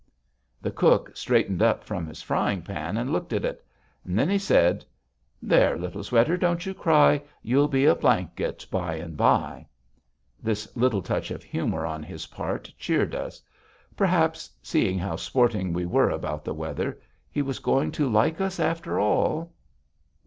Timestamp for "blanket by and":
7.93-9.15